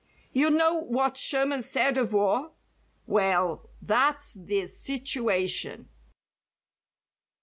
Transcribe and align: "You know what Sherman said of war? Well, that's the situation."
"You 0.33 0.49
know 0.49 0.73
what 0.73 1.15
Sherman 1.15 1.61
said 1.61 1.95
of 1.95 2.11
war? 2.11 2.53
Well, 3.05 3.69
that's 3.83 4.33
the 4.33 4.65
situation." 4.65 5.89